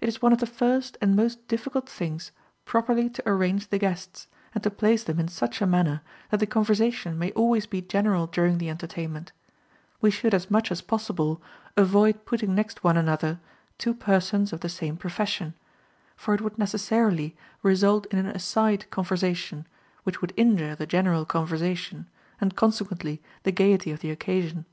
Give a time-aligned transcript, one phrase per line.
[0.00, 2.32] It is one of the first and most difficult things
[2.64, 6.48] properly to arrange the guests, and to place them in such a manner that the
[6.48, 9.30] conversation may always be general during the entertainment;
[10.00, 11.40] we should as much as possible
[11.76, 13.38] avoid putting next one another,
[13.78, 15.54] two persons of the same profession;
[16.16, 19.64] for it would necessarily result in an aside conversation,
[20.02, 22.08] which would injure the general conversation,
[22.40, 24.64] and consequently the gaiety of the occasion.